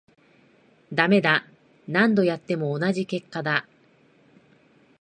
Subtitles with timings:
[0.91, 1.45] ダメだ、
[1.87, 3.67] 何度やっても同じ結果だ